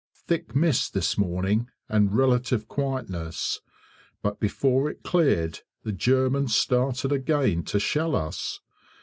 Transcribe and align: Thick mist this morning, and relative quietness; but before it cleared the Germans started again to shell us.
Thick 0.15 0.55
mist 0.55 0.95
this 0.95 1.15
morning, 1.15 1.67
and 1.87 2.11
relative 2.17 2.67
quietness; 2.67 3.59
but 4.23 4.39
before 4.39 4.89
it 4.89 5.03
cleared 5.03 5.59
the 5.83 5.91
Germans 5.93 6.55
started 6.55 7.11
again 7.11 7.61
to 7.65 7.79
shell 7.79 8.15
us. 8.15 8.61